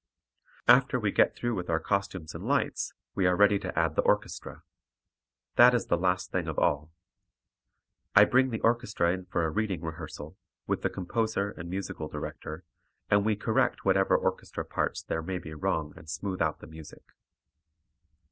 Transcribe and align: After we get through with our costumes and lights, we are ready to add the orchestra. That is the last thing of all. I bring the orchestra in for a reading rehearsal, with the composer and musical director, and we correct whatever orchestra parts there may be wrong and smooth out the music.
After 0.67 0.99
we 0.99 1.11
get 1.11 1.35
through 1.35 1.53
with 1.53 1.69
our 1.69 1.79
costumes 1.79 2.33
and 2.33 2.43
lights, 2.43 2.91
we 3.13 3.27
are 3.27 3.35
ready 3.35 3.59
to 3.59 3.77
add 3.77 3.95
the 3.95 4.01
orchestra. 4.01 4.63
That 5.57 5.75
is 5.75 5.85
the 5.85 5.95
last 5.95 6.31
thing 6.31 6.47
of 6.47 6.57
all. 6.57 6.91
I 8.15 8.25
bring 8.25 8.49
the 8.49 8.61
orchestra 8.61 9.11
in 9.13 9.25
for 9.25 9.45
a 9.45 9.51
reading 9.51 9.81
rehearsal, 9.83 10.39
with 10.65 10.81
the 10.81 10.89
composer 10.89 11.51
and 11.51 11.69
musical 11.69 12.07
director, 12.07 12.63
and 13.11 13.23
we 13.23 13.35
correct 13.35 13.85
whatever 13.85 14.17
orchestra 14.17 14.65
parts 14.65 15.03
there 15.03 15.21
may 15.21 15.37
be 15.37 15.53
wrong 15.53 15.93
and 15.95 16.09
smooth 16.09 16.41
out 16.41 16.61
the 16.61 16.65
music. 16.67 17.03